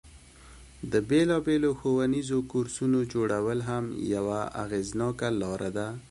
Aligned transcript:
د 0.91 0.93
بیلابیلو 1.09 1.71
ښوونیزو 1.79 2.37
کورسونو 2.51 2.99
جوړول 3.13 3.59
هم 3.69 3.85
یوه 4.15 4.39
اغیزناکه 4.63 5.27
لاره 5.41 5.69
ده. 5.77 5.87